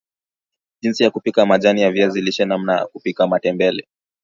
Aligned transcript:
jinsi 0.81 1.03
ya 1.03 1.11
kupika 1.11 1.45
majani 1.45 1.81
ya 1.81 1.91
viazi 1.91 2.21
lishe 2.21 2.45
namna 2.45 2.73
ya 2.77 2.87
kupika 2.87 3.27
matembele 3.27 3.87